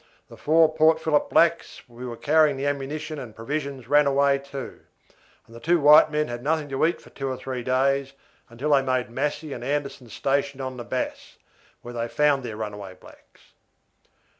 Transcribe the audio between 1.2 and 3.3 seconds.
blacks who were carrying the ammunition